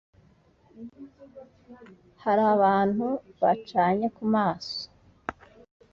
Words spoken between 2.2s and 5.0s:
hari abantu bacanye kumaso